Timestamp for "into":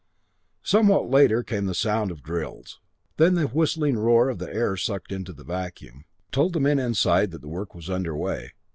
5.11-5.31